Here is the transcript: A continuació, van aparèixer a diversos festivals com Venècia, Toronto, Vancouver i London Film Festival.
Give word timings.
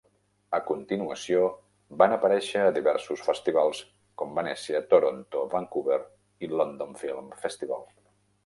A 0.57 0.59
continuació, 0.67 1.43
van 2.03 2.15
aparèixer 2.15 2.63
a 2.63 2.71
diversos 2.79 3.21
festivals 3.27 3.83
com 4.23 4.33
Venècia, 4.41 4.83
Toronto, 4.95 5.45
Vancouver 5.55 6.03
i 6.45 6.51
London 6.59 6.99
Film 7.05 7.33
Festival. 7.47 7.89